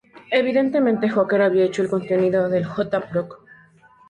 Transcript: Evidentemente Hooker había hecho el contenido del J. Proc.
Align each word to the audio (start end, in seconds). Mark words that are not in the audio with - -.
Evidentemente 0.31 1.11
Hooker 1.11 1.43
había 1.43 1.63
hecho 1.63 1.83
el 1.83 1.89
contenido 1.91 2.49
del 2.49 2.65
J. 2.65 3.01
Proc. 3.01 3.45